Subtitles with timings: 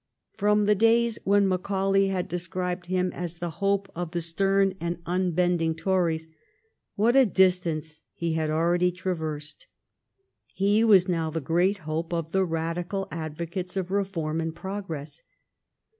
[0.35, 4.97] From the days when Macaulay had described him as the hope of the stern and
[5.05, 6.27] unbending Tories,
[6.95, 9.67] what a distance he had already traversed!
[10.47, 15.21] He was now the great hope of the Radical advocates of reform and progress.